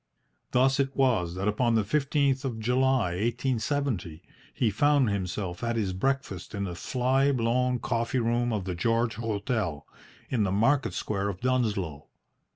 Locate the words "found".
4.71-5.11